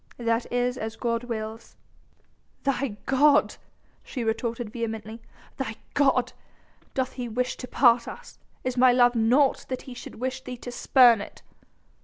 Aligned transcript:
"That 0.17 0.51
is 0.51 0.79
as 0.79 0.95
God 0.95 1.25
wills...!" 1.25 1.75
"Thy 2.63 2.97
god!" 3.05 3.57
she 4.03 4.23
retorted 4.23 4.71
vehemently, 4.71 5.21
"thy 5.57 5.75
god! 5.93 6.33
Doth 6.95 7.11
he 7.13 7.29
wish 7.29 7.55
to 7.57 7.67
part 7.67 8.07
us? 8.07 8.39
Is 8.63 8.75
my 8.77 8.91
love 8.91 9.13
naught 9.13 9.67
that 9.69 9.83
he 9.83 9.93
should 9.93 10.15
wish 10.15 10.41
thee 10.43 10.57
to 10.57 10.71
spurn 10.71 11.21
it...?" 11.21 11.43